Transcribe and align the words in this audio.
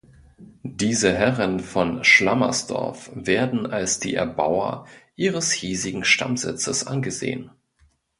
Diese 0.63 1.13
Herren 1.15 1.59
von 1.59 2.03
Schlammersdorf 2.03 3.11
werden 3.13 3.67
als 3.67 3.99
die 3.99 4.15
Erbauer 4.15 4.87
ihres 5.15 5.51
hiesigen 5.51 6.03
Stammsitzes 6.05 6.87
angesehen. 6.87 7.51